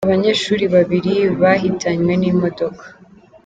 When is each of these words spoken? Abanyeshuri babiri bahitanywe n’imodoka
Abanyeshuri 0.07 0.63
babiri 0.75 1.13
bahitanywe 1.41 2.13
n’imodoka 2.21 2.83